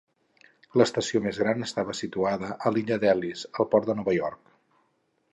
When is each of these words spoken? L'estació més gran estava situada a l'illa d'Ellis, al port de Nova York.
L'estació 0.81 1.19
més 1.25 1.39
gran 1.41 1.59
estava 1.65 1.95
situada 1.99 2.49
a 2.69 2.73
l'illa 2.77 2.97
d'Ellis, 3.03 3.43
al 3.61 3.69
port 3.75 3.91
de 3.91 3.97
Nova 3.99 4.17
York. 4.17 4.57